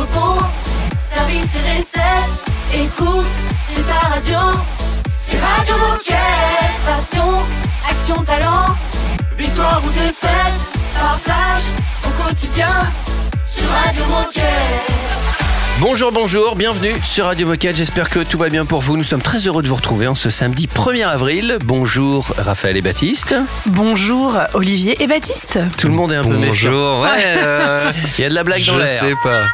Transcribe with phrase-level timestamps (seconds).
[0.00, 0.42] entrepôt,
[0.98, 2.44] service et recettes.
[2.74, 3.26] Écoute,
[3.66, 4.38] c'est ta radio.
[5.16, 6.16] C'est Radio Moquette.
[6.84, 7.36] Passion,
[7.88, 8.66] action, talent.
[9.38, 11.62] Victoire ou défaite, partage
[12.02, 12.68] ton quotidien
[13.44, 14.44] sur Radio Moquette.
[15.80, 17.76] Bonjour, bonjour, bienvenue sur Radio Moquette.
[17.76, 18.96] J'espère que tout va bien pour vous.
[18.98, 21.56] Nous sommes très heureux de vous retrouver en ce samedi 1er avril.
[21.64, 23.34] Bonjour Raphaël et Baptiste.
[23.64, 25.58] Bonjour Olivier et Baptiste.
[25.78, 26.68] Tout le monde est un peu méchant.
[26.70, 27.08] Bonjour, ouais.
[27.38, 28.88] euh, Il y a de la blague dans je l'air.
[29.04, 29.44] sais pas.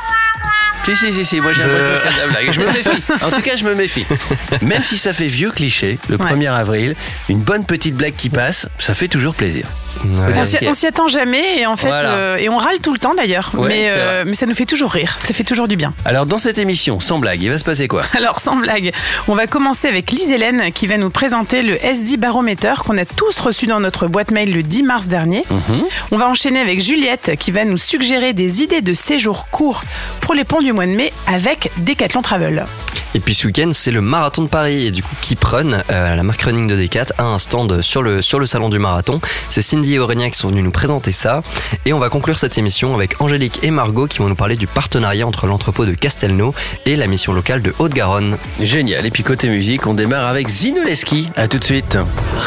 [0.85, 2.53] Si, si, si, si, moi j'ai De- l'impression qu'il y a de la blague.
[2.53, 3.25] Je me méfie.
[3.25, 4.05] En tout cas, je me méfie.
[4.63, 6.33] Même si ça fait vieux cliché, le Ouais.
[6.33, 6.97] 1er avril,
[7.29, 9.65] une bonne petite blague qui passe, ça fait toujours plaisir.
[10.05, 10.69] Ouais.
[10.69, 12.11] On s'y, attend jamais et en fait Voilà.
[12.15, 14.67] euh, et on râle tout le temps d'ailleurs, Ouais, mais, euh, mais ça nous fait
[14.67, 15.95] toujours rire, ça fait toujours du bien.
[16.05, 18.03] Alors, dans cette émission, sans blague, il va se passer quoi?
[18.17, 18.93] Alors sans blague,
[19.29, 23.05] on va commencer avec Lise Hélène qui va nous présenter le SD Baromètre qu'on a
[23.05, 25.45] tous reçu dans notre boîte mail le 10 mars dernier.
[25.51, 25.83] Mhm.
[26.11, 29.83] On va enchaîner avec Juliette qui va nous suggérer des idées de séjour courts
[30.21, 32.65] pour les ponts du mois de mai avec Decathlon Travel.
[33.15, 34.87] Et puis ce week-end, c'est le marathon de Paris.
[34.87, 38.03] Et du coup, Keep Run, euh, la marque running de Decat, a un stand sur
[38.03, 39.21] le, sur le salon du marathon.
[39.51, 41.43] C'est Cindy et Aurélien qui sont venus nous présenter ça.
[41.87, 44.69] Et on va conclure cette émission avec Angélique et Margot qui vont nous parler du
[44.69, 46.55] partenariat entre l'entrepôt de Castelnau
[46.87, 48.39] et la mission locale de Haute-Garonne.
[48.61, 49.05] Génial.
[49.07, 51.31] Et puis côté musique, on démarre avec Zinoleski.
[51.35, 51.99] À tout de suite.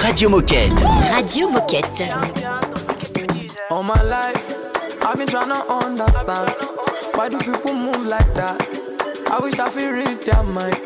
[0.02, 0.72] Radio Moquette.
[1.14, 2.04] Radio Moquette.
[3.70, 4.56] All my life,
[5.02, 6.52] I've been trying to understand
[7.16, 8.56] why do people move like that?
[9.30, 10.78] I wish I could read their mind.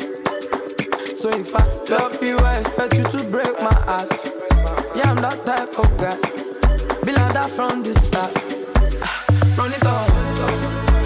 [1.16, 4.49] So if I love you, I expect you to break my heart.
[4.96, 6.16] Yeah, I'm that type of guy.
[7.06, 8.32] Be like that from the start.
[9.58, 10.08] Run it up.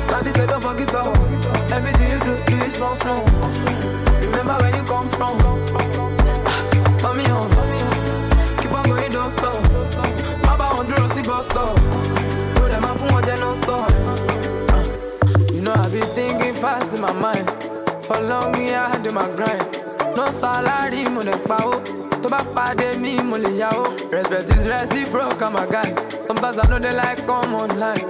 [0.09, 1.15] Daddy said don't forget up.
[1.71, 3.25] Everything you do, do is small, small.
[4.21, 5.37] Remember where you come from.
[7.03, 8.57] Ah, me on, on.
[8.57, 9.61] Keep on going, don't stop.
[10.43, 11.75] Baba on the Rossi bus stop.
[12.55, 13.89] Do them a phone, they non stop.
[15.53, 17.49] You know I be thinking fast in my mind.
[18.05, 19.79] For long yeah, I do my grind.
[20.15, 21.37] No salary, mo le
[22.23, 25.89] tó bá pàdé mi mo lè yá o respect is reciprocal my guy.
[26.27, 28.05] Sometimes i no dey like come online.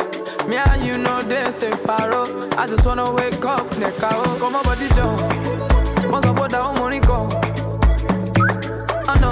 [0.50, 2.24] Me and you no dey same paro.
[2.58, 5.06] I just wanna wake up nìka o kọ́mọ́ bọ́dí jọ
[6.12, 7.20] wọ́n sọ pé dáhùn mo rìn kọ́
[9.14, 9.30] ọ̀nà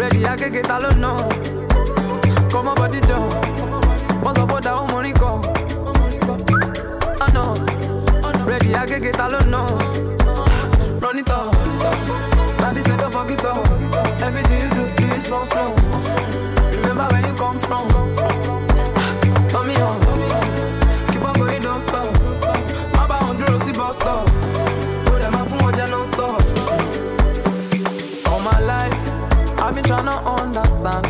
[0.00, 1.10] rẹ̀dí akéèké ta ló nà
[2.52, 3.18] kọ́mọ́ bọ́dí jọ
[4.24, 5.32] wọ́n sọ pé dáhùn mo rìn kọ́
[7.26, 7.42] ọ̀nà
[8.50, 9.60] rẹ̀dí akéèké ta ló nà
[11.02, 11.42] rọ́nítọ̀.
[12.66, 13.12] Run up.
[13.12, 14.22] Don't.
[14.22, 15.72] Everything you do, is small, small.
[16.74, 17.88] Remember where you come from.
[19.48, 20.00] Turn me on.
[21.12, 22.12] Keep on going, don't stop.
[25.04, 26.42] Do them non stop.
[28.32, 31.06] All my life, I've been trying to understand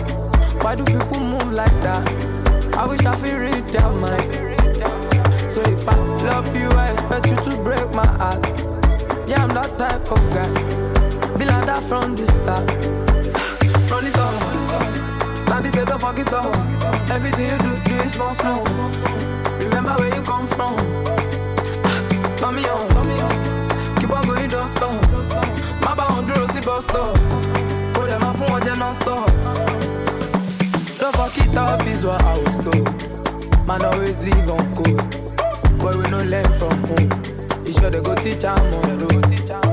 [0.63, 2.77] why do people move like that.
[2.77, 4.35] I wish I could read their mind.
[5.51, 8.45] So if I love you, I expect you to break my heart.
[9.27, 10.96] Yeah, I'm that type of guy.
[11.39, 12.65] Be like that from the start.
[13.91, 15.47] Run it up.
[15.47, 16.49] Daddy said don't forget up.
[17.11, 18.65] Everything you do, do is small.
[19.61, 20.77] Remember where you come from.
[22.37, 23.37] Turn me on, turn me on.
[23.97, 24.97] Keep on going, don't stop.
[25.83, 27.15] Baba on the Rossi bus stop.
[27.95, 29.29] Put them off on non stop.
[30.99, 33.67] Don't fuck it up is what I was told.
[33.67, 35.27] Man always live on code.
[35.79, 37.11] Boy, we no learn from home.
[37.67, 39.25] You sure they go teach am on the road.
[39.25, 39.66] Teach am on the road,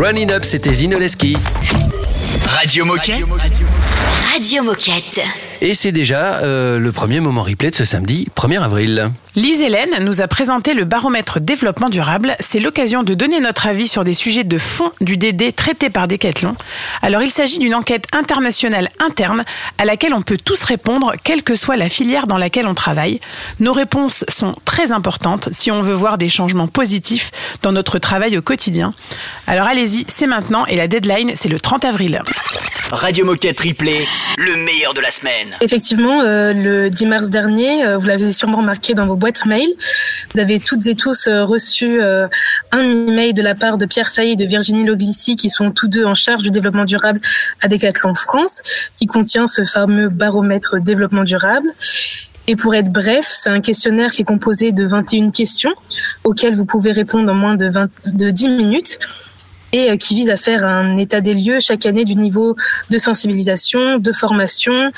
[0.00, 1.36] Running Up, c'était Zinoleski.
[2.46, 3.24] Radio Moquette.
[4.32, 5.47] Radio Moquette.
[5.60, 9.10] Et c'est déjà euh, le premier moment replay de ce samedi 1er avril.
[9.34, 12.36] Lise Hélène nous a présenté le baromètre développement durable.
[12.38, 16.06] C'est l'occasion de donner notre avis sur des sujets de fond du DD traités par
[16.06, 16.54] Decathlon.
[17.02, 19.44] Alors il s'agit d'une enquête internationale interne
[19.78, 23.20] à laquelle on peut tous répondre, quelle que soit la filière dans laquelle on travaille.
[23.58, 27.30] Nos réponses sont très importantes si on veut voir des changements positifs
[27.62, 28.94] dans notre travail au quotidien.
[29.48, 32.22] Alors allez-y, c'est maintenant et la deadline c'est le 30 avril.
[32.90, 34.06] Radio Moquette Replay,
[34.38, 35.47] le meilleur de la semaine.
[35.60, 39.68] Effectivement, euh, le 10 mars dernier, euh, vous l'avez sûrement remarqué dans vos boîtes mail,
[40.34, 42.28] vous avez toutes et tous euh, reçu euh,
[42.72, 45.88] un email de la part de Pierre Fay et de Virginie Loglici, qui sont tous
[45.88, 47.20] deux en charge du développement durable
[47.60, 48.62] à Decathlon France,
[48.98, 51.72] qui contient ce fameux baromètre développement durable.
[52.46, 55.74] Et pour être bref, c'est un questionnaire qui est composé de 21 questions
[56.24, 58.98] auxquelles vous pouvez répondre en moins de, 20, de 10 minutes
[59.72, 62.56] et euh, qui vise à faire un état des lieux chaque année du niveau
[62.90, 64.90] de sensibilisation, de formation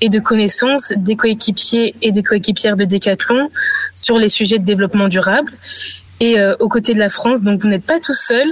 [0.00, 3.50] et de connaissance des coéquipiers et des coéquipières de Decathlon
[3.94, 5.52] sur les sujets de développement durable.
[6.20, 8.46] Et euh, aux côtés de la France, donc vous n'êtes pas tout seul,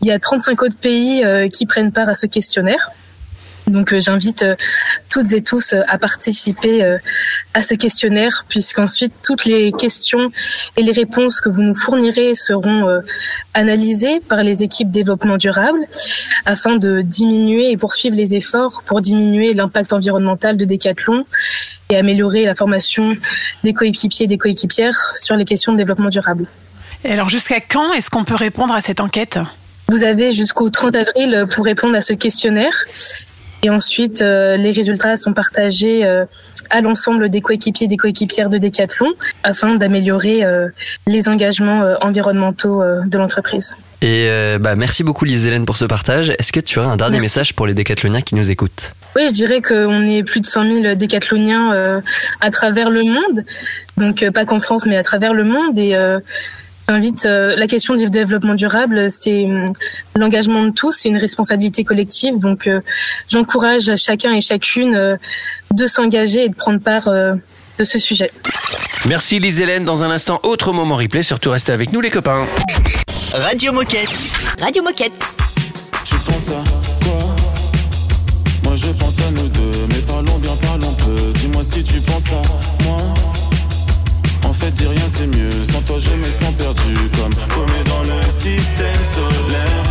[0.00, 2.90] il y a 35 autres pays euh, qui prennent part à ce questionnaire.
[3.68, 4.44] Donc j'invite
[5.10, 6.98] toutes et tous à participer
[7.54, 10.30] à ce questionnaire, puisqu'ensuite toutes les questions
[10.76, 13.02] et les réponses que vous nous fournirez seront
[13.54, 15.80] analysées par les équipes développement durable
[16.46, 21.24] afin de diminuer et poursuivre les efforts pour diminuer l'impact environnemental de Decathlon
[21.90, 23.16] et améliorer la formation
[23.64, 26.46] des coéquipiers et des coéquipières sur les questions de développement durable.
[27.04, 29.38] Et alors jusqu'à quand est-ce qu'on peut répondre à cette enquête?
[29.88, 32.74] Vous avez jusqu'au 30 avril pour répondre à ce questionnaire.
[33.62, 36.24] Et ensuite, euh, les résultats sont partagés euh,
[36.70, 39.12] à l'ensemble des coéquipiers et des coéquipières de Decathlon
[39.42, 40.68] afin d'améliorer euh,
[41.06, 43.74] les engagements environnementaux de l'entreprise.
[44.00, 44.28] Et
[44.60, 46.30] bah, merci beaucoup Lise Hélène pour ce partage.
[46.38, 48.92] Est-ce que tu aurais un dernier message pour les décathloniens qui nous écoutent?
[49.16, 52.00] Oui, je dirais qu'on est plus de 100 000 décathloniens
[52.40, 53.44] à travers le monde.
[53.96, 55.78] Donc pas qu'en France, mais à travers le monde.
[55.78, 55.96] Et
[56.88, 59.66] invite euh, la question du développement durable, c'est euh,
[60.16, 62.38] l'engagement de tous, c'est une responsabilité collective.
[62.38, 62.80] Donc, euh,
[63.28, 65.18] j'encourage chacun et chacune
[65.72, 68.32] de s'engager et de prendre part de ce sujet.
[69.06, 69.84] Merci Lise Hélène.
[69.84, 71.22] Dans un instant, autre moment replay.
[71.22, 72.46] Surtout restez avec nous les copains.
[73.32, 74.08] Radio Moquette.
[74.60, 75.12] Radio Moquette.
[76.04, 76.64] Tu penses à
[77.04, 77.36] quoi?
[78.64, 81.32] Moi je pense à nous deux, mais parlons bien, parlons peu.
[81.34, 82.96] Dis-moi si tu penses à moi.
[84.74, 85.64] Dis rien, c'est mieux.
[85.64, 86.94] Sans toi, je me sens perdu.
[87.16, 89.87] Comme paumé dans le système solaire.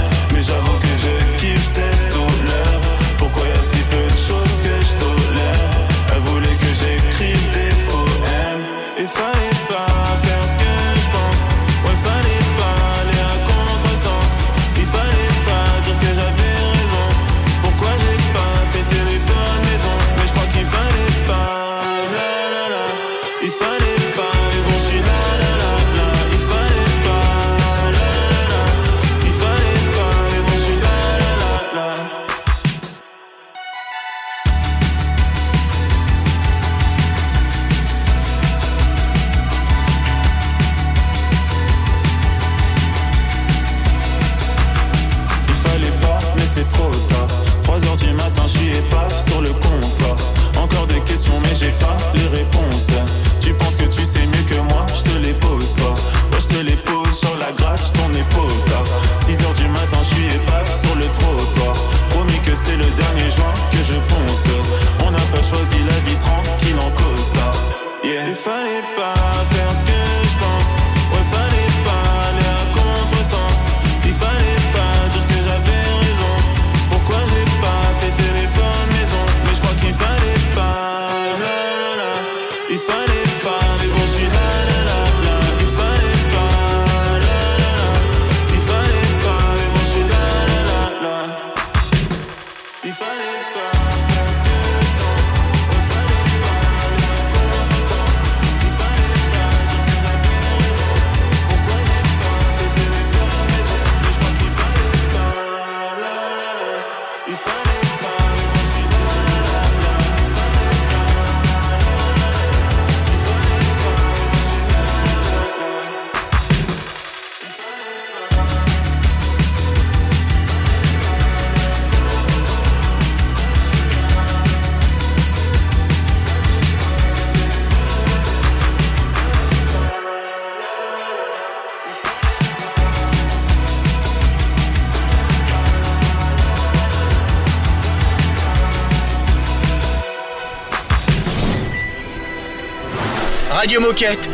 [58.29, 58.56] people.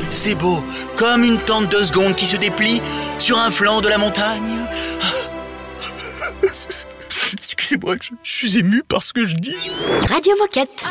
[0.09, 0.61] C'est beau,
[0.97, 2.81] comme une tente de seconde qui se déplie
[3.17, 4.57] sur un flanc de la montagne.
[7.33, 9.55] Excusez-moi, je, je suis ému par ce que je dis.
[10.09, 10.83] Radio Moquette.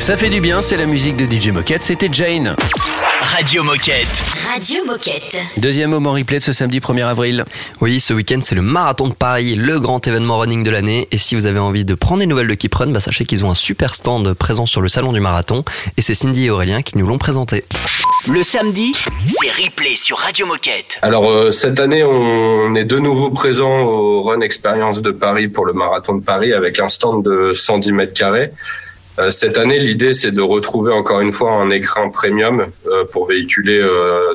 [0.00, 2.56] Ça fait du bien, c'est la musique de DJ Moquette, c'était Jane.
[3.20, 4.08] Radio Moquette.
[4.50, 5.36] Radio Moquette.
[5.58, 7.44] Deuxième moment replay de ce samedi 1er avril.
[7.82, 11.06] Oui, ce week-end, c'est le marathon de Paris, le grand événement running de l'année.
[11.12, 13.44] Et si vous avez envie de prendre des nouvelles de Keep Run, bah, sachez qu'ils
[13.44, 15.64] ont un super stand présent sur le salon du marathon.
[15.98, 17.64] Et c'est Cindy et Aurélien qui nous l'ont présenté.
[18.26, 18.92] Le samedi,
[19.26, 20.98] c'est replay sur Radio Moquette.
[21.02, 25.66] Alors euh, cette année, on est de nouveau présent au Run Experience de Paris pour
[25.66, 28.50] le marathon de Paris avec un stand de 110 mètres carrés.
[29.20, 33.26] Euh, cette année, l'idée c'est de retrouver encore une fois un écran premium euh, pour
[33.26, 34.34] véhiculer euh,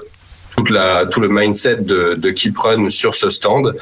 [0.56, 3.75] toute la, tout le mindset de, de Keep Run sur ce stand.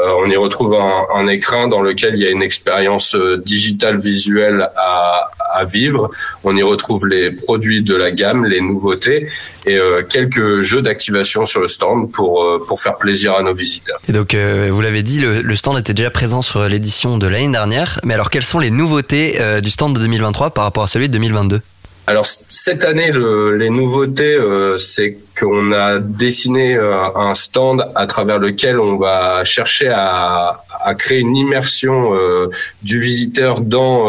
[0.00, 3.98] Euh, on y retrouve un, un écran dans lequel il y a une expérience digitale
[3.98, 5.28] visuelle à,
[5.58, 6.10] à vivre.
[6.44, 9.28] On y retrouve les produits de la gamme, les nouveautés
[9.66, 13.54] et euh, quelques jeux d'activation sur le stand pour euh, pour faire plaisir à nos
[13.54, 13.98] visiteurs.
[14.08, 17.26] Et donc, euh, vous l'avez dit, le, le stand était déjà présent sur l'édition de
[17.26, 18.00] l'année dernière.
[18.04, 21.12] Mais alors, quelles sont les nouveautés du stand de 2023 par rapport à celui de
[21.12, 21.60] 2022
[22.08, 28.06] Alors cette année, le- les nouveautés, euh, c'est qu'on a dessiné euh, un stand à
[28.06, 30.58] travers lequel on va chercher à,
[30.98, 32.48] créer une immersion euh,
[32.82, 34.08] du visiteur dans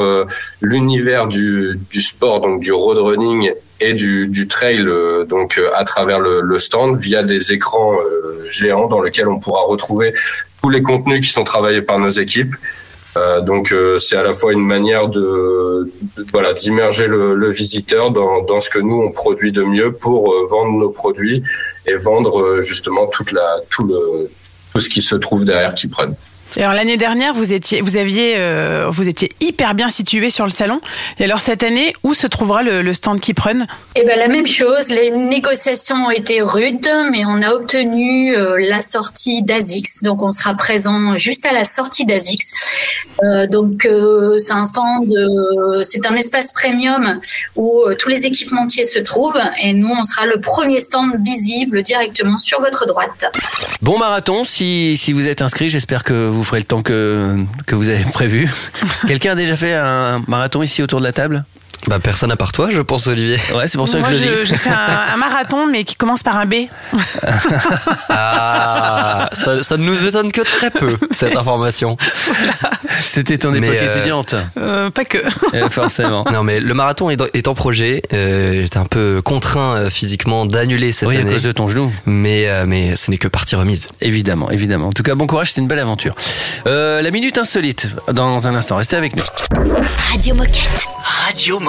[0.62, 3.52] l'univers du, sport, donc du road running
[3.82, 4.86] et du, trail,
[5.28, 7.98] donc à travers le, le stand via des écrans
[8.50, 10.14] géants dans lesquels on pourra retrouver
[10.62, 12.56] tous les contenus qui sont travaillés par nos équipes.
[13.20, 15.92] Euh, donc euh, c'est à la fois une manière de,
[16.32, 20.46] voilà d'immerger le, visiteur dans, dans ce que nous on produit de mieux pour euh,
[20.48, 21.44] vendre nos produits
[21.86, 24.30] et vendre justement toute la tout le
[24.72, 26.16] tout ce qui se trouve derrière qui prennent.
[26.58, 30.50] Alors l'année dernière, vous étiez, vous aviez, euh, vous étiez hyper bien situé sur le
[30.52, 30.82] salon.
[31.20, 33.66] Et alors cette année, où se trouvera le, le stand Keep Run
[33.96, 34.90] Eh ben la même chose.
[34.90, 40.02] Les négociations ont été rudes, mais on a obtenu euh, la sortie d'Azix.
[40.02, 42.52] Donc on sera présent juste à la sortie d'Azix.
[43.24, 47.20] Euh, donc euh, c'est un stand, euh, c'est un espace premium
[47.56, 51.84] où euh, tous les équipementiers se trouvent et nous on sera le premier stand visible
[51.84, 53.30] directement sur votre droite.
[53.82, 57.76] Bon marathon, si, si vous êtes inscrit, j'espère que vous ferez le temps que, que
[57.76, 58.50] vous avez prévu.
[59.08, 61.44] Quelqu'un a déjà fait un marathon ici autour de la table?
[61.88, 63.40] Bah, personne à part toi, je pense, Olivier.
[63.56, 64.50] Ouais, c'est pour ça Moi, que je le je- dis.
[64.50, 66.54] j'ai fait un, un marathon, mais qui commence par un B.
[68.10, 71.98] Ah, ça, ça ne nous étonne que très peu, cette information.
[73.00, 74.36] C'était ton époque euh, étudiante.
[74.58, 75.18] Euh, pas que.
[75.56, 76.26] Euh, forcément.
[76.32, 78.02] Non, mais le marathon est, en projet.
[78.14, 81.32] Euh, J'étais un peu contraint euh, physiquement d'annuler cette Oui, à année.
[81.34, 81.92] cause de ton genou.
[82.06, 83.88] Mais, euh, mais ce n'est que partie remise.
[84.02, 84.88] Évidemment, évidemment.
[84.88, 86.16] En tout cas, bon courage, c'était une belle aventure.
[86.68, 88.76] Euh, la minute insolite, dans un instant.
[88.78, 89.24] Restez avec nous.
[90.12, 90.88] Radio Moquette.
[91.28, 91.69] Radio Moquette.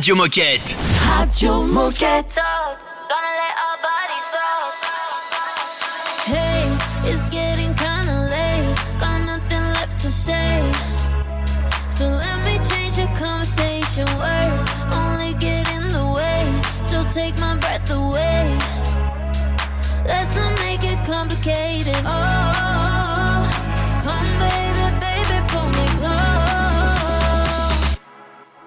[0.00, 0.74] Radio Moquette.
[1.04, 2.40] Radio Moquette.
[3.10, 4.72] Gonna let our bodies talk.
[6.24, 6.64] Hey,
[7.04, 8.76] it's getting kinda late.
[8.98, 10.62] Got nothing left to say.
[11.90, 14.06] So let me change the conversation.
[14.16, 16.46] Words only get in the way.
[16.82, 18.56] So take my breath away.
[20.06, 22.00] Let's not make it complicated.
[22.06, 22.49] Oh,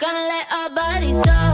[0.04, 1.53] Gonna let our bodies talk.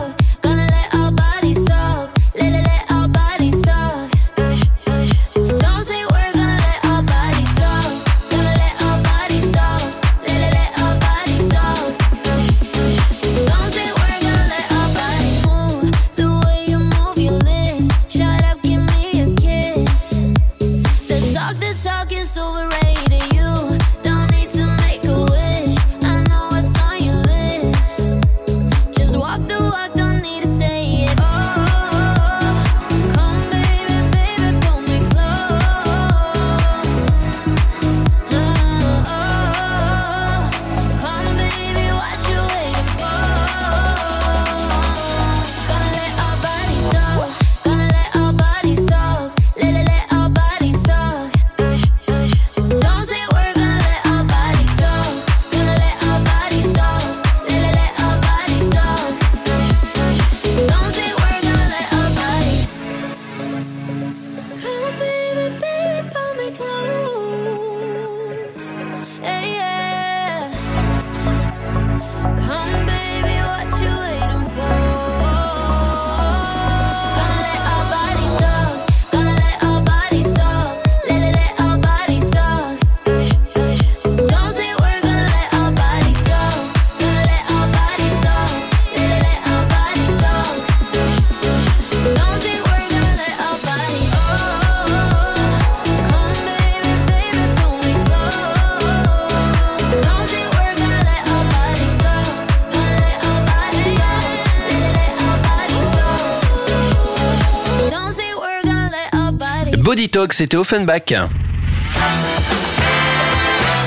[110.40, 111.02] C'était Offenbach.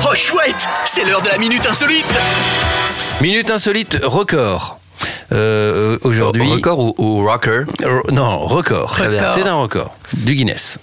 [0.05, 2.05] Oh chouette, c'est l'heure de la minute insolite.
[3.23, 4.79] Minute insolite record.
[5.33, 6.47] Euh, Aujourd'hui.
[6.47, 7.65] Record ou, ou rocker?
[8.11, 8.91] Non, record.
[8.91, 9.31] Très bien.
[9.35, 10.79] C'est un record du Guinness.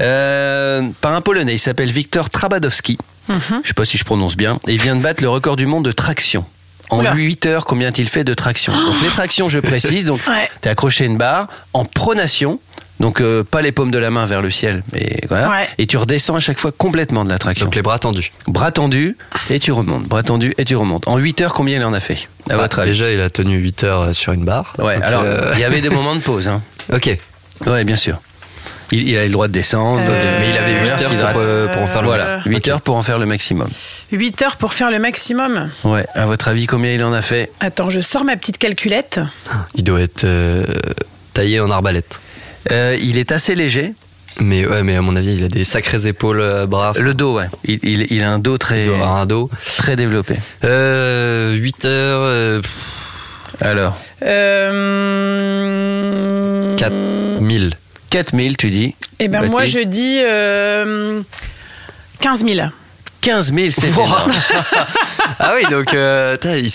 [0.00, 2.96] Euh, par un Polonais, il s'appelle Viktor Trabadowski.
[3.28, 3.40] Mhm.
[3.50, 4.58] Je ne sais pas si je prononce bien.
[4.68, 6.46] Et il vient de battre le record du monde de traction.
[6.88, 7.12] En Oula.
[7.12, 8.72] 8 heures, combien a-t-il fait de traction?
[8.72, 10.48] Donc les tractions, je précise, donc Ouais.
[10.62, 12.58] tu es accroché à une barre en pronation.
[13.00, 15.48] Donc euh, pas les paumes de la main vers le ciel, mais voilà.
[15.50, 15.68] Ouais.
[15.78, 17.64] Et tu redescends à chaque fois complètement de la traction.
[17.66, 18.30] Donc les bras tendus.
[18.46, 19.16] Bras tendus
[19.48, 20.04] et tu remontes.
[20.04, 21.08] Bras tendus et tu remontes.
[21.08, 23.30] En 8 heures, combien il en a fait À Bah, votre avis déjà, il a
[23.30, 24.74] tenu 8 heures euh, sur une barre.
[24.78, 26.46] Ouais, Donc, alors euh, il y avait des moments de pause.
[26.48, 26.62] Hein.
[26.92, 27.16] Ok.
[27.66, 28.20] Ouais, bien sûr.
[28.92, 30.02] Il, il a le droit de descendre.
[30.06, 32.46] Euh, Mais il avait 8 Merci, heures pour, euh, pour en faire le Voilà, max.
[32.46, 32.68] 8 Ok.
[32.68, 33.68] heures pour en faire le maximum.
[34.12, 35.70] 8 heures pour faire le maximum.
[35.84, 37.50] Ouais, à votre avis, combien il en a fait?
[37.60, 39.20] Attends, je sors ma petite calculette.
[39.74, 40.66] Il doit être euh,
[41.32, 42.20] taillé en arbalète.
[42.70, 43.94] Euh, Il est assez léger.
[44.40, 46.92] Mais ouais, mais à mon avis, il a des sacrées épaules, euh, bras.
[46.98, 47.46] Le dos, ouais.
[47.64, 49.50] Il, il- il a un dos très, Il doit avoir un dos.
[49.76, 50.36] très développé.
[50.64, 52.62] Euh, 8 heures, euh,
[53.60, 53.98] Alors,
[55.50, 56.76] Euh...
[56.76, 57.72] 4000.
[58.10, 61.20] 4000, tu dis Eh ben moi je dis euh,
[62.20, 62.68] 15 000.
[63.20, 64.06] 15 000, c'est Wow.
[65.38, 66.70] Ah oui, donc, euh, il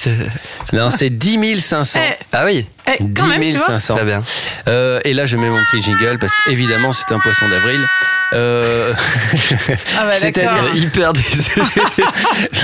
[0.73, 1.99] Non, c'est 10 500.
[2.03, 3.67] Eh, Ah oui, eh, quand 10 même, tu vois.
[3.67, 3.95] 500.
[3.95, 4.23] très bien.
[4.67, 7.79] Euh, et là, je mets mon petit jingle parce qu'évidemment, c'est un poisson d'avril.
[8.35, 8.93] Euh,
[9.97, 11.61] Ah bah C'est-à-dire, hyper déçu.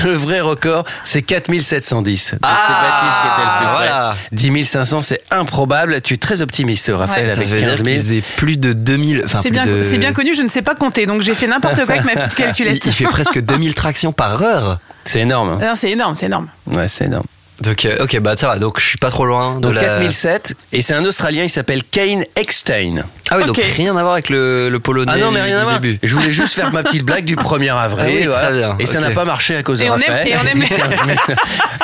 [0.04, 2.32] le vrai record, c'est 4710.
[2.32, 3.72] Donc Ah, c'est Baptiste qui était le plus près.
[3.72, 4.16] voilà.
[4.32, 6.00] 10 500, c'est improbable.
[6.02, 7.32] Tu es très optimiste, Raphaël, Ouais.
[7.32, 7.96] Avec veut dire 15 qu'il 000.
[8.00, 9.22] faisait plus de 2000.
[9.24, 11.46] Enfin, C'est bien, de- c'est bien connu, je ne sais pas compter, donc j'ai fait
[11.46, 12.84] n'importe quoi avec ma petite calculette.
[12.84, 14.78] il fait presque 2000 tractions par heure.
[15.04, 15.50] C'est énorme.
[15.54, 15.58] hein.
[15.60, 16.48] Non, c'est énorme, c'est énorme.
[16.66, 17.24] Ouais, c'est énorme.
[17.60, 18.58] Donc, euh, ok, bah ça va.
[18.58, 19.82] Donc, je suis pas trop loin de Donc la.
[19.82, 20.54] 4007.
[20.72, 23.04] Et c'est un Australien, il s'appelle Kane Eckstein.
[23.30, 25.56] Ah oui, donc rien à voir avec le, le polonais Ah non, mais du- rien
[25.56, 25.80] à du voir.
[25.80, 25.98] début.
[26.02, 28.04] Je voulais juste faire ma petite blague du 1er avril.
[28.04, 28.50] Ah oui, très voilà.
[28.50, 30.28] bien, Et ça n'a pas marché à cause de Et on aime- Raphaël.
[30.28, 31.18] et on aime les- 15 000.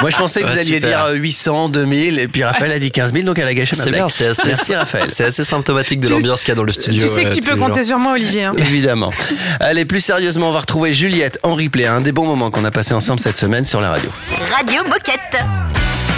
[0.01, 1.07] Moi, je pensais que Ouais, vous alliez super.
[1.07, 2.19] dire 800, 2000.
[2.19, 4.01] Et puis Raphaël a dit 15 000, donc elle a gâché ma C'est blague.
[4.03, 5.07] bien, c'est assez, Merci, Raphaël.
[5.11, 7.07] c'est assez symptomatique de l'ambiance qu'il y a dans le studio.
[7.07, 8.45] tu sais que euh, tu tous peux compter sur moi, Olivier.
[8.45, 8.53] hein.
[8.59, 9.13] Évidemment.
[9.61, 11.87] Allez, plus sérieusement, on va retrouver Juliette en replay.
[11.87, 14.11] Un des bons moments qu'on a passé ensemble cette semaine sur la radio.
[14.57, 15.39] Radio Moquette.
[15.59, 16.18] So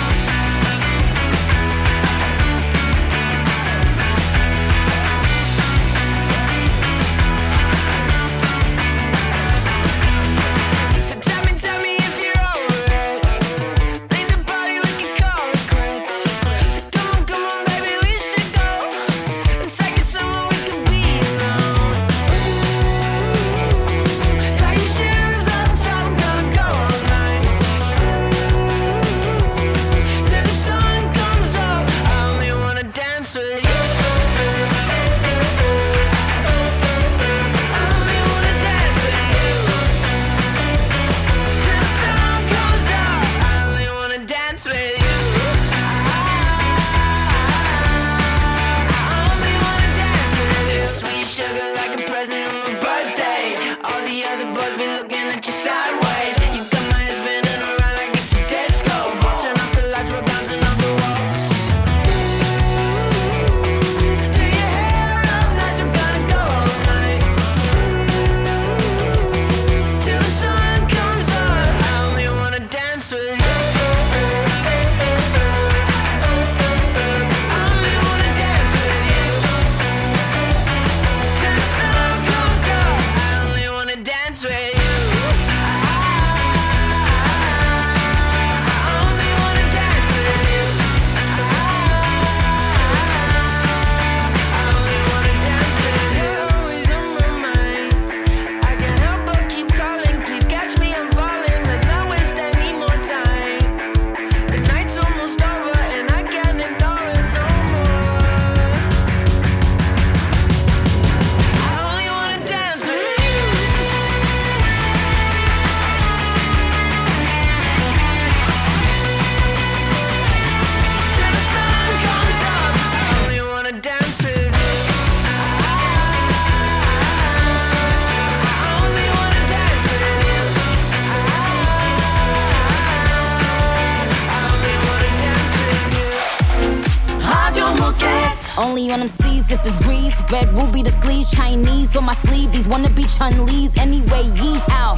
[139.52, 140.14] if it's breeze.
[140.30, 142.52] Red ruby the sleeves, Chinese on my sleeve.
[142.52, 144.22] These wanna be Chun Lee's anyway.
[144.34, 144.96] Yee how?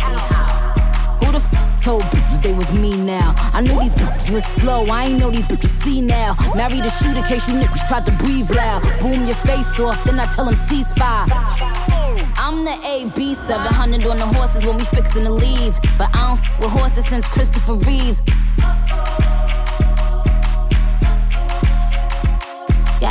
[1.21, 3.35] Who the f told bitches they was me now?
[3.37, 4.87] I knew these bitches was slow.
[4.87, 6.35] I ain't know these bitches see now.
[6.55, 8.83] Married a shooter case you niggas tried to breathe loud.
[9.01, 11.27] Boom your face off, then I tell them ceasefire.
[12.37, 15.79] I'm the AB 700 on the horses when we fixin' to leave.
[15.97, 18.23] But I don't f with horses since Christopher Reeves.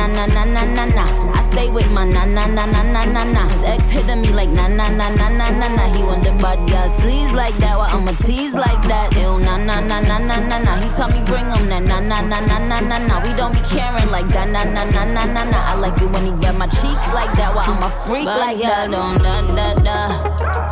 [0.00, 1.04] na na na na na na.
[1.36, 3.42] I stay with my na na na na na na na.
[3.48, 5.84] His ex hitting me like na na na na na na na.
[5.92, 7.76] He the bad girl sleaze like that.
[7.76, 9.12] Why I'ma tease like that?
[9.16, 10.72] Ew na na na na na na na.
[10.80, 13.14] He tell me bring him na na na na na na na na.
[13.24, 15.58] We don't be caring like that na na na na na na.
[15.70, 17.54] I like it when he grab my cheeks like that.
[17.54, 18.90] Why I'm a freak like that?
[18.90, 19.98] Don't da da da.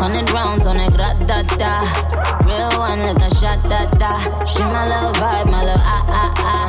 [0.01, 1.73] Hundred rounds on a grat da da.
[2.47, 4.13] Real one like a shot da da.
[4.47, 6.69] She my little vibe, my little ah ah ah.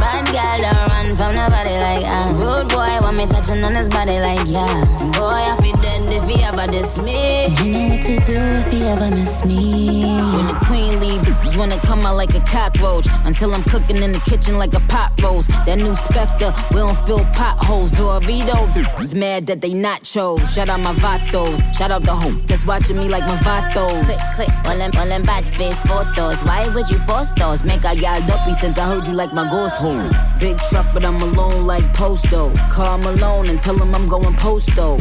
[0.00, 2.28] Bad girl don't run from nobody like ah.
[2.32, 4.66] Rude boy want me touching on his body like yeah.
[5.12, 7.46] Boy I feel dead if he ever diss me.
[7.58, 10.04] You know what to do if he ever miss me.
[10.34, 13.06] When the queen leave, bitches wanna come out like a cockroach.
[13.24, 15.50] Until I'm cooking in the kitchen like a pot roast.
[15.66, 17.92] That new Spectre, we don't fill potholes.
[17.92, 20.46] Dorito, is mad that they nachos.
[20.54, 21.60] Shout out my vatos.
[21.74, 24.04] Shout out the hoe that's watching me like my vatos.
[24.04, 26.42] Click, click, all them, all them batch face photos.
[26.44, 27.64] Why would you post those?
[27.64, 30.10] Make I got dumpy since I heard you like my ghost hole.
[30.38, 32.52] Big truck, but I'm alone like Posto.
[32.70, 34.98] Call Malone and tell him I'm going posto.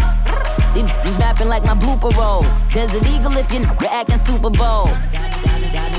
[0.75, 2.43] Bitches rapping like my blooper roll.
[2.73, 4.85] Desert Eagle if you're acting Super Bowl.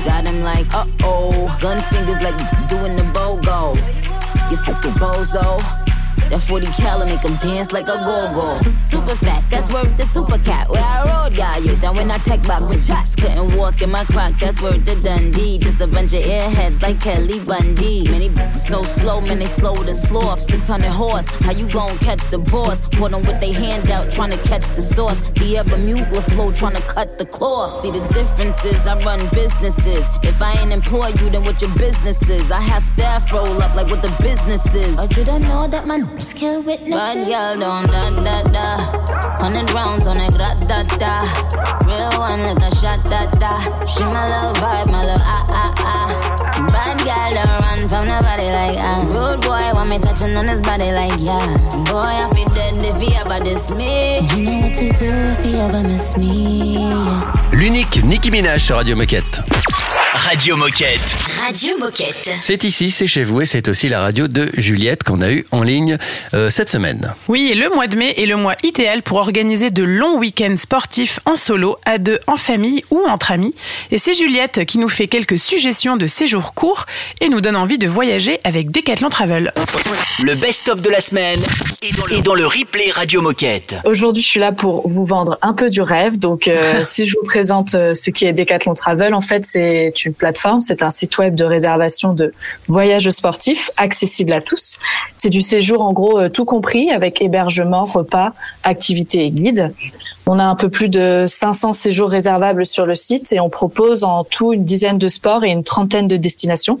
[0.05, 1.57] Got him like, uh oh.
[1.59, 2.37] Gun fingers like
[2.69, 3.75] doing the BOGO.
[4.51, 5.86] You fucking bozo.
[6.29, 8.59] That 40 cal make him dance like a go-go.
[8.81, 10.69] Super facts, that's worth the super cat.
[10.69, 11.75] Where I rode, got you.
[11.77, 13.15] Down when I tech back with shots.
[13.15, 15.57] Couldn't walk in my crocs, that's worth the Dundee.
[15.59, 18.03] Just a bunch of airheads like Kelly Bundy.
[18.09, 20.41] Many so slow, man, they slow to sloth.
[20.41, 22.81] 600 horse, how you gon' catch the boss?
[22.89, 25.21] Put them with they hand out, trying to catch the sauce.
[25.31, 27.81] The Bermuda flow, trying to cut the cloth.
[27.81, 30.05] See the difference is I run businesses.
[30.23, 32.51] If I ain't employ you, then what your business is?
[32.51, 34.97] I have staff roll up like what the business is.
[34.99, 36.97] Or you don't know that my n***s kill witnesses?
[36.97, 38.67] Bad girl don't da da da.
[39.37, 41.13] Hundred rounds on a grat da da.
[41.85, 43.53] Real one like a shot da da.
[43.85, 46.07] She my little vibe, my little ah ah ah.
[46.73, 48.97] Bad girl don't run from nobody like ah.
[49.13, 51.45] Rude boy want me touching on his body like yeah.
[51.85, 54.19] Boy I feel dead if he ever diss me.
[54.33, 56.89] You know what to do if he ever miss me.
[57.53, 59.43] L'unique Nicki Minaj sur Radio Moquette.
[60.17, 60.99] Radio Moquette.
[61.45, 62.29] Radio Moquette.
[62.39, 65.45] C'est ici, c'est chez vous et c'est aussi la radio de Juliette qu'on a eu
[65.51, 65.99] en ligne
[66.33, 67.13] euh, cette semaine.
[67.27, 70.55] Oui, et le mois de mai est le mois idéal pour organiser de longs week-ends
[70.57, 73.53] sportifs en solo, à deux, en famille ou entre amis.
[73.91, 76.87] Et c'est Juliette qui nous fait quelques suggestions de séjours courts
[77.21, 79.53] et nous donne envie de voyager avec Decathlon Travel.
[80.23, 81.39] Le best-of de la semaine
[82.09, 83.75] est dans le replay Radio Moquette.
[83.85, 86.17] Aujourd'hui, je suis là pour vous vendre un peu du rêve.
[86.17, 89.93] Donc, euh, si je vous présente euh, ce qui est Decathlon Travel, en fait, c'est
[90.13, 92.33] plateforme, c'est un site web de réservation de
[92.67, 94.79] voyages sportifs accessible à tous.
[95.15, 98.31] C'est du séjour en gros euh, tout compris avec hébergement, repas,
[98.63, 99.73] activités et guides.
[100.29, 104.03] On a un peu plus de 500 séjours réservables sur le site et on propose
[104.03, 106.79] en tout une dizaine de sports et une trentaine de destinations.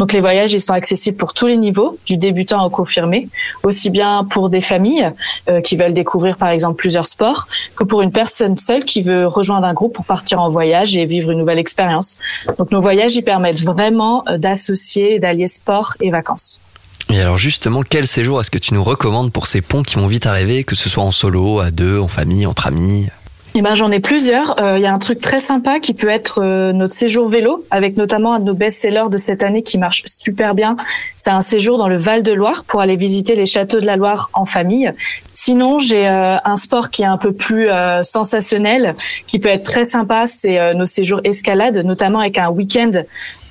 [0.00, 3.28] Donc les voyages, ils sont accessibles pour tous les niveaux, du débutant au confirmé,
[3.62, 5.08] aussi bien pour des familles
[5.48, 9.24] euh, qui veulent découvrir par exemple plusieurs sports que pour une personne seule qui veut
[9.24, 12.18] rejoindre un groupe pour partir en voyage et vivre une nouvelle expérience.
[12.58, 16.60] Donc nos voyages, ils permettent vraiment euh, d'associer, d'allier sport et vacances.
[17.08, 20.06] Et alors justement, quel séjour est-ce que tu nous recommandes pour ces ponts qui vont
[20.06, 23.08] vite arriver, que ce soit en solo, à deux, en famille, entre amis?
[23.56, 24.60] Eh ben, j'en ai plusieurs.
[24.60, 27.64] Euh, Il y a un truc très sympa qui peut être euh, notre séjour vélo,
[27.72, 30.76] avec notamment un de nos best-sellers de cette année qui marche super bien.
[31.16, 34.44] C'est un séjour dans le Val-de-Loire pour aller visiter les châteaux de la Loire en
[34.44, 34.92] famille.
[35.34, 37.68] Sinon, j'ai euh, un sport qui est un peu plus
[38.02, 38.94] sensationnel,
[39.26, 40.28] qui peut être très sympa.
[40.28, 42.92] C'est nos séjours escalade, notamment avec un week-end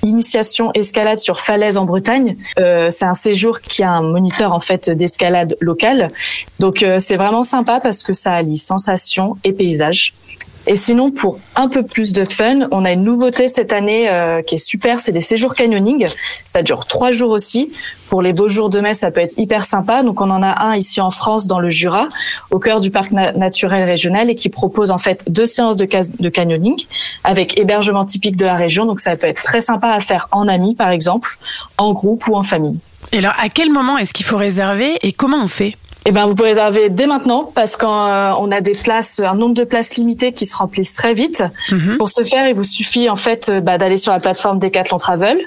[0.02, 2.36] initiation escalade sur falaise en Bretagne.
[2.58, 6.10] Euh, c'est un séjour qui a un moniteur en fait d'escalade local.
[6.58, 10.14] Donc euh, c'est vraiment sympa parce que ça allie sensation et paysage.
[10.72, 14.40] Et sinon, pour un peu plus de fun, on a une nouveauté cette année euh,
[14.40, 16.06] qui est super, c'est des séjours canyoning.
[16.46, 17.72] Ça dure trois jours aussi.
[18.08, 20.04] Pour les beaux jours de mai, ça peut être hyper sympa.
[20.04, 22.08] Donc, on en a un ici en France, dans le Jura,
[22.52, 25.88] au cœur du parc na- naturel régional, et qui propose en fait deux séances de,
[26.20, 26.80] de canyoning
[27.24, 28.86] avec hébergement typique de la région.
[28.86, 31.36] Donc, ça peut être très sympa à faire en amis, par exemple,
[31.78, 32.78] en groupe ou en famille.
[33.10, 35.76] Et alors, à quel moment est-ce qu'il faut réserver et comment on fait?
[36.06, 37.88] Eh ben, vous pouvez réserver dès maintenant parce qu'on
[38.50, 41.44] a des places, un nombre de places limitées qui se remplissent très vite.
[41.98, 44.96] Pour ce faire, il vous suffit en fait euh, bah, d'aller sur la plateforme Decathlon
[44.96, 45.38] Travel.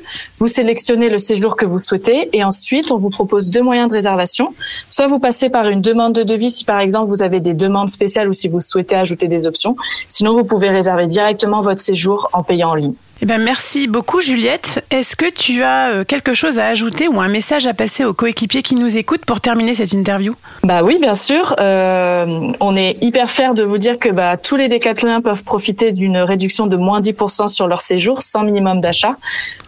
[0.43, 3.93] Vous sélectionnez le séjour que vous souhaitez et ensuite on vous propose deux moyens de
[3.93, 4.53] réservation.
[4.89, 7.89] Soit vous passez par une demande de devis si par exemple vous avez des demandes
[7.89, 9.77] spéciales ou si vous souhaitez ajouter des options.
[10.09, 12.93] Sinon, vous pouvez réserver directement votre séjour en payant en ligne.
[13.21, 14.85] Eh ben, merci beaucoup, Juliette.
[14.91, 18.13] Est-ce que tu as euh, quelque chose à ajouter ou un message à passer aux
[18.13, 20.35] coéquipiers qui nous écoutent pour terminer cette interview?
[20.63, 21.55] Bah oui, bien sûr.
[21.57, 25.93] Euh, on est hyper fiers de vous dire que bah, tous les décathloniens peuvent profiter
[25.93, 29.15] d'une réduction de moins 10% sur leur séjour sans minimum d'achat.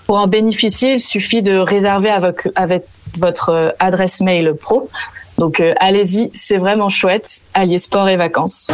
[0.05, 2.83] Pour en bénéficier, il suffit de réserver avec, avec
[3.17, 4.89] votre euh, adresse mail pro.
[5.37, 7.41] Donc euh, allez-y, c'est vraiment chouette.
[7.53, 8.71] Alliez sport et vacances.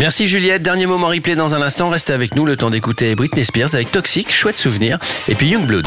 [0.00, 0.62] Merci Juliette.
[0.62, 1.90] Dernier moment replay dans un instant.
[1.90, 4.98] Restez avec nous le temps d'écouter Britney Spears avec Toxic, chouette souvenir.
[5.28, 5.86] Et puis Youngblood.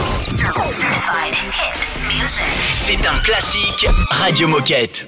[2.77, 5.07] C'est un classique Radio Moquette.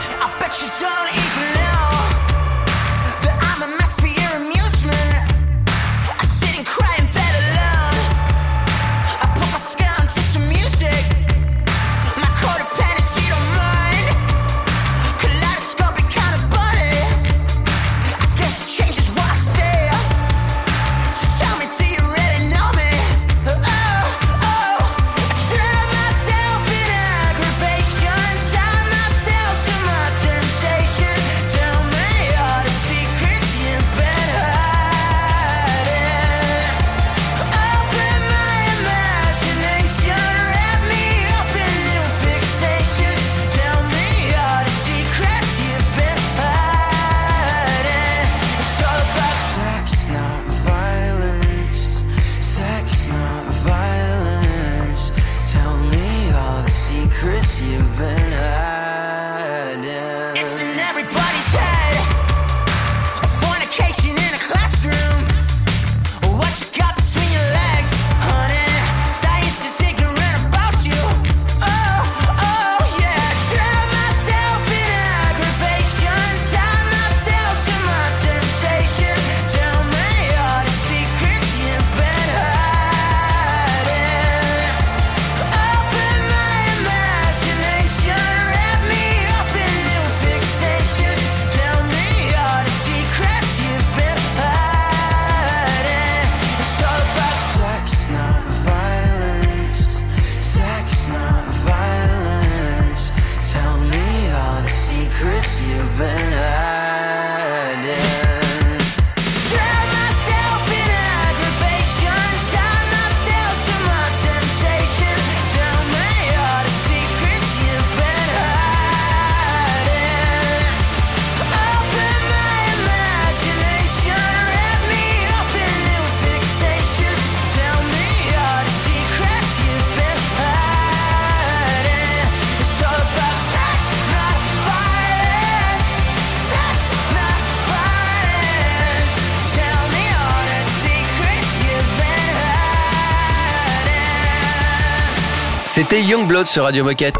[145.81, 147.15] C'était Youngblood sur Radio Moquette.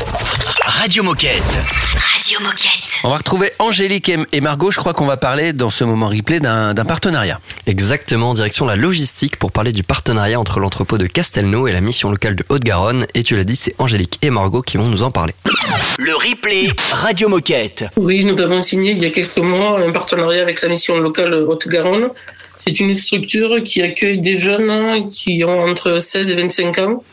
[0.64, 1.42] Radio Moquette.
[1.42, 3.00] Radio Moquette.
[3.04, 4.70] On va retrouver Angélique et et Margot.
[4.70, 7.40] Je crois qu'on va parler dans ce moment replay d'un partenariat.
[7.66, 11.82] Exactement, en direction la logistique pour parler du partenariat entre l'entrepôt de Castelnau et la
[11.82, 13.08] mission locale de Haute-Garonne.
[13.16, 15.34] Et tu l'as dit, c'est Angélique et Margot qui vont nous en parler.
[15.98, 17.86] Le replay Radio Moquette.
[17.98, 21.34] Oui, nous avons signé il y a quelques mois un partenariat avec la mission locale
[21.34, 22.10] Haute-Garonne.
[22.64, 27.04] C'est une structure qui accueille des jeunes qui ont entre 16 et 25 ans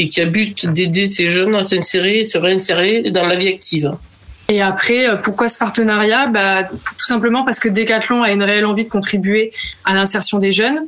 [0.00, 3.48] et qui a but d'aider ces jeunes à s'insérer et se réinsérer dans la vie
[3.48, 3.92] active.
[4.48, 8.64] Et après, euh, pourquoi ce partenariat bah, Tout simplement parce que Decathlon a une réelle
[8.64, 9.52] envie de contribuer
[9.84, 10.86] à l'insertion des jeunes.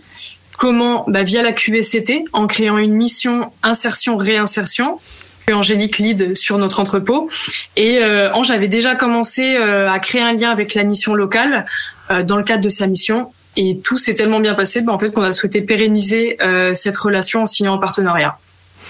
[0.59, 4.99] Comment bah, Via la QVCT, en créant une mission insertion-réinsertion
[5.47, 7.29] que Angélique lead sur notre entrepôt.
[7.77, 11.67] Et euh, Ange avait déjà commencé euh, à créer un lien avec la mission locale
[12.11, 13.31] euh, dans le cadre de sa mission.
[13.57, 16.39] Et tout s'est tellement bien passé bah, en fait, qu'on a souhaité pérenniser
[16.75, 18.39] cette relation en signant un partenariat.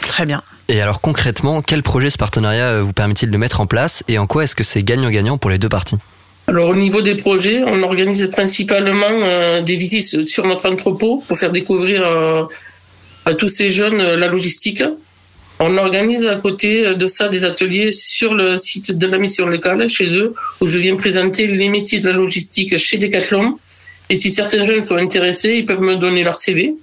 [0.00, 0.42] Très bien.
[0.68, 4.18] Et alors concrètement, quel projet ce partenariat euh, vous permet-il de mettre en place et
[4.18, 5.98] en quoi est-ce que c'est gagnant-gagnant pour les deux parties?
[6.48, 11.38] Alors au niveau des projets, on organise principalement euh, des visites sur notre entrepôt pour
[11.38, 12.44] faire découvrir euh,
[13.24, 14.82] à tous ces jeunes euh, la logistique.
[15.60, 19.88] On organise à côté de ça des ateliers sur le site de la mission locale
[19.88, 23.58] chez eux où je viens présenter les métiers de la logistique chez Decathlon.
[24.10, 26.74] Et si certains jeunes sont intéressés, ils peuvent me donner leur CV.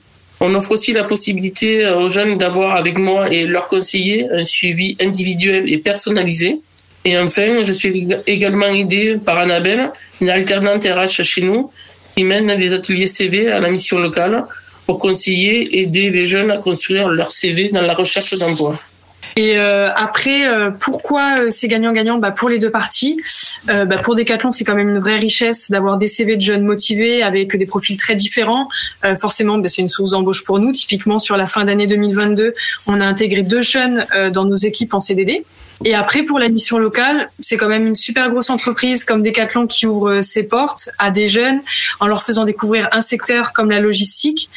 [0.41, 4.45] On offre aussi la possibilité euh, aux jeunes d'avoir avec moi et leurs conseillers un
[4.45, 6.59] suivi individuel et personnalisé.
[7.05, 11.71] Et enfin, je suis également aidée par Annabelle, une alternante RH chez nous,
[12.15, 14.45] qui mène les ateliers CV à la mission locale
[14.85, 18.75] pour conseiller et aider les jeunes à construire leur CV dans la recherche d'emploi.
[19.39, 22.17] Et euh, après, euh, pourquoi euh, c'est gagnant-gagnant?
[22.17, 23.21] Bah, Pour les deux parties.
[23.67, 27.23] Bah, pour Decathlon, c'est quand même une vraie richesse d'avoir des CV de jeunes motivés
[27.23, 28.67] avec des profils très différents.
[29.19, 30.73] Forcément, bah, c'est une source d'embauche pour nous.
[30.73, 32.53] Typiquement, sur la fin d'année 2022,
[32.87, 35.45] on a intégré deux jeunes dans nos équipes en CDD.
[35.85, 39.67] Et après, pour la mission locale, c'est quand même une super grosse entreprise comme Decathlon
[39.67, 41.61] qui ouvre ses portes à des jeunes
[42.01, 44.49] en leur faisant découvrir un secteur comme la logistique.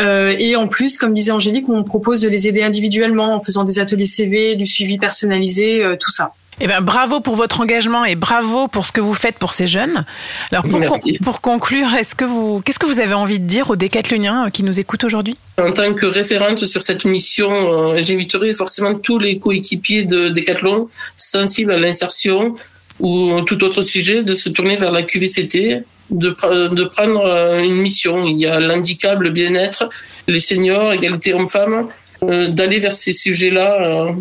[0.00, 3.64] Euh, et en plus, comme disait Angélique, on propose de les aider individuellement en faisant
[3.64, 6.32] des ateliers CV, du suivi personnalisé, euh, tout ça.
[6.62, 9.66] Eh ben, bravo pour votre engagement et bravo pour ce que vous faites pour ces
[9.66, 10.04] jeunes.
[10.52, 11.12] Alors, pour, Merci.
[11.14, 14.46] con- pour conclure, est-ce que vous, qu'est-ce que vous avez envie de dire aux décathloniens
[14.46, 15.36] euh, qui nous écoutent aujourd'hui?
[15.58, 20.88] En tant que référente sur cette mission, euh, j'inviterai forcément tous les coéquipiers de Decathlon
[21.16, 22.54] sensibles à l'insertion
[22.98, 27.58] ou tout autre sujet de se tourner vers la QVCT, de, pr- de prendre euh,
[27.58, 28.26] une mission.
[28.26, 29.88] Il y a l'handicap, le bien-être,
[30.28, 31.88] les seniors, égalité homme-femme,
[32.22, 34.12] euh, d'aller vers ces sujets-là, euh,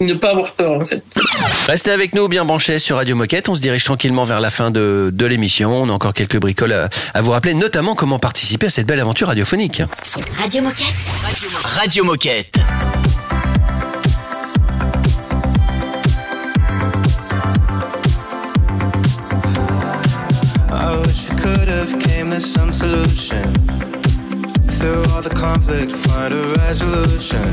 [0.00, 1.02] ne pas avoir peur en fait.
[1.68, 3.48] Restez avec nous bien branchés sur Radio Moquette.
[3.48, 5.72] On se dirige tranquillement vers la fin de, de l'émission.
[5.82, 9.00] On a encore quelques bricoles à, à vous rappeler, notamment comment participer à cette belle
[9.00, 9.82] aventure radiophonique.
[10.40, 10.86] Radio Moquette.
[11.62, 12.56] Radio Moquette.
[12.56, 13.31] I
[22.32, 23.52] there's some solution.
[24.78, 27.52] Through all the conflict, find a resolution.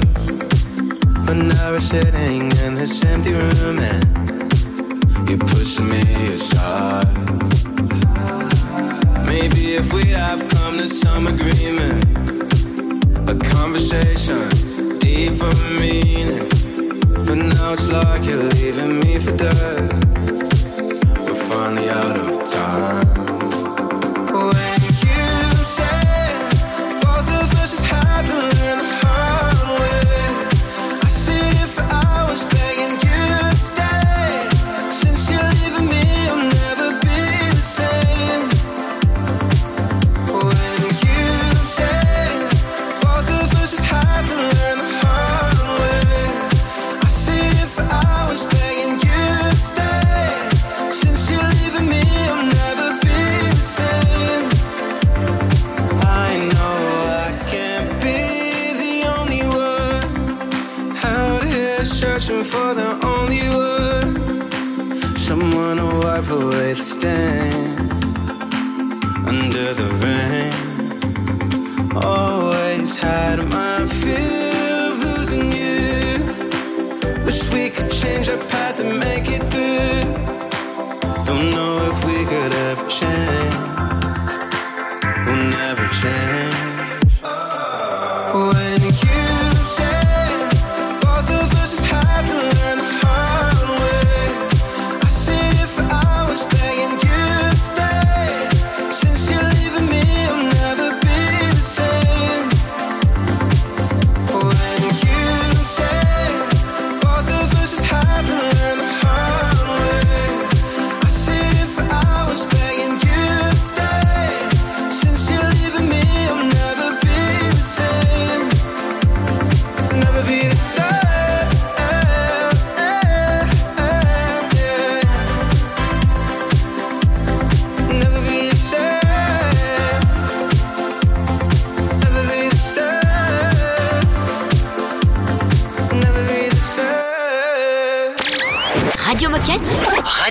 [1.26, 6.02] But now we're sitting in this empty room and you're pushing me
[6.32, 7.12] aside.
[9.28, 12.00] Maybe if we'd have come to some agreement,
[13.28, 14.48] a conversation
[15.00, 16.48] deep for meaning.
[17.28, 19.92] But now it's like you're leaving me for dead.
[21.28, 23.19] We're finally out of time.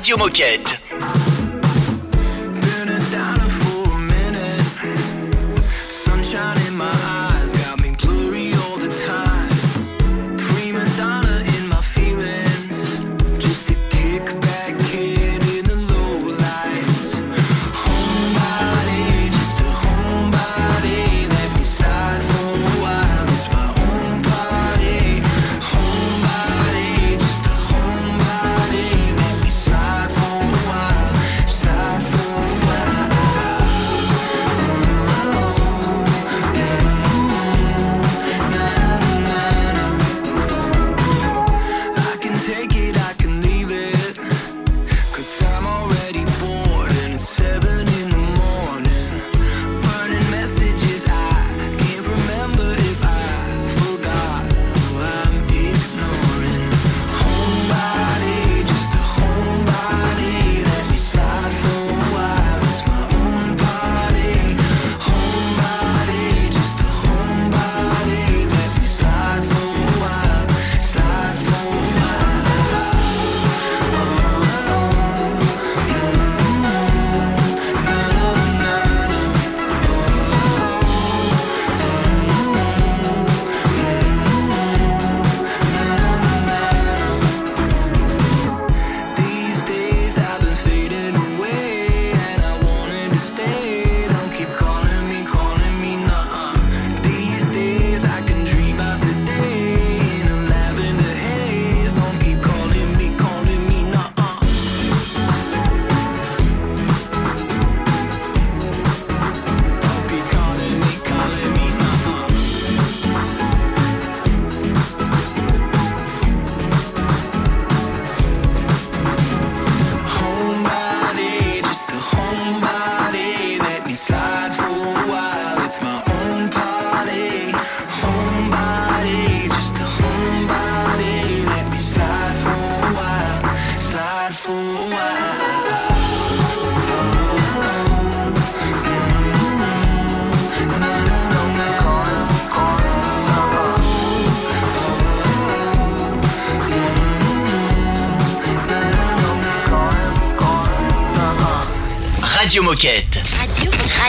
[0.08, 0.57] Radio Moquette.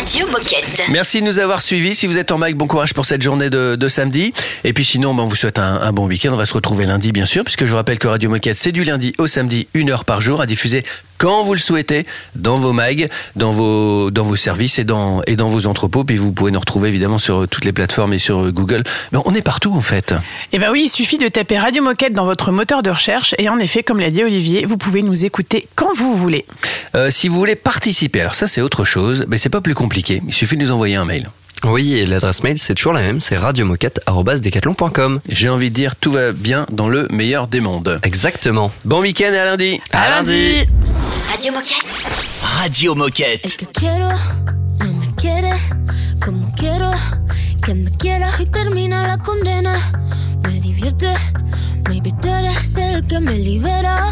[0.10, 0.26] Radio
[0.90, 1.94] Merci de nous avoir suivis.
[1.94, 4.34] Si vous êtes en Mac, bon courage pour cette journée de, samedi.
[4.64, 6.32] Et puis sinon, ben, on vous souhaite un, un bon week-end.
[6.34, 8.72] On va se retrouver lundi, bien sûr, puisque je vous rappelle que Radio Moquette, c'est
[8.72, 10.84] du lundi au samedi, une heure par jour, à diffuser
[11.20, 15.36] quand vous le souhaitez dans vos mags, dans vos, dans vos services et dans, et
[15.36, 16.04] dans vos entrepôts.
[16.04, 18.84] Puis vous pouvez nous retrouver évidemment sur euh, toutes les plateformes et sur euh, Google.
[19.12, 20.16] Mais on est partout en fait.
[20.54, 23.36] Eh bien oui, il suffit de taper Radio Moquette dans votre moteur de recherche.
[23.38, 26.46] Et en effet, comme l'a dit Olivier, vous pouvez nous écouter quand vous voulez.
[26.96, 30.22] Euh, si vous voulez participer, alors ça c'est autre chose, mais c'est pas plus compliqué.
[30.26, 31.30] Il suffit de nous envoyer un mail.
[31.64, 35.20] Oui, et l'adresse mail, c'est toujours la même, c'est radiomoquette.com.
[35.30, 38.00] J'ai envie de dire, tout va bien dans le meilleur des mondes.
[38.04, 38.72] Exactement.
[38.86, 39.80] Bon week-end et à lundi.
[39.92, 40.66] À, lundi.
[41.32, 41.86] Radio Moquette.
[42.42, 43.58] Radio Moquette.
[53.32, 54.12] Libera.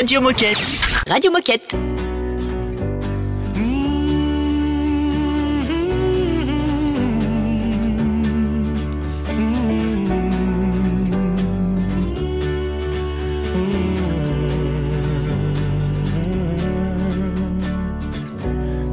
[0.00, 0.56] Radio Moquette.
[1.10, 1.76] Radio Moquette.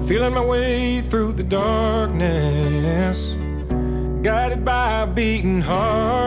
[0.06, 3.34] Feeling my way through the darkness,
[4.24, 6.27] guided by a beating heart.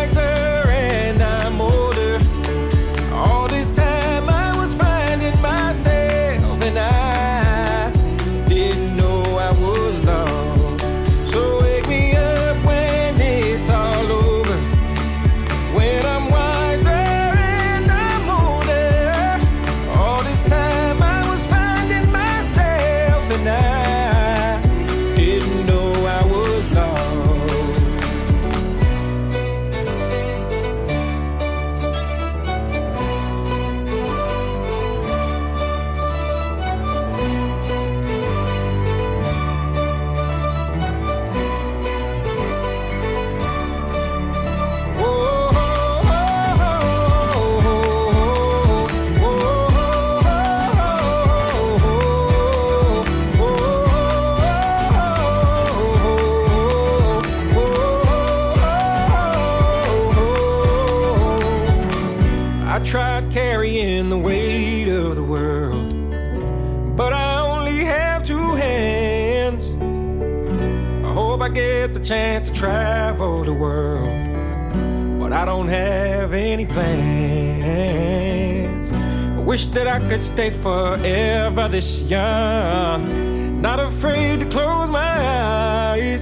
[80.11, 83.61] could stay forever this young.
[83.61, 86.21] Not afraid to close my eyes.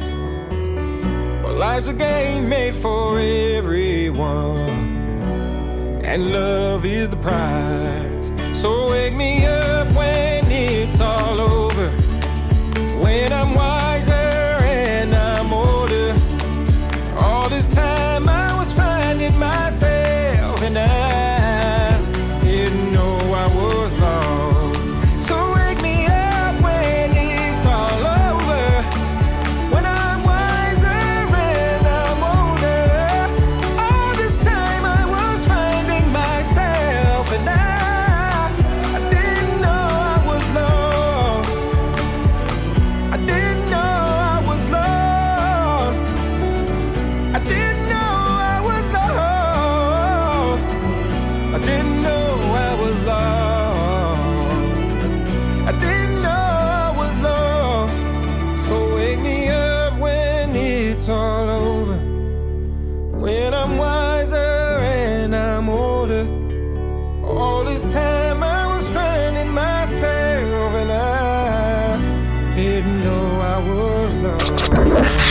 [1.42, 4.70] Well, life's a game made for everyone,
[6.06, 7.69] and love is the prize.